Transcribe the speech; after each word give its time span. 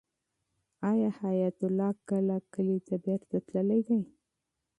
آیا 0.89 1.09
حیات 1.21 1.57
الله 1.67 1.91
کله 2.09 2.35
کلي 2.53 2.77
ته 2.87 2.95
بېرته 3.05 3.35
تللی 3.47 3.81
دی؟ 3.87 3.99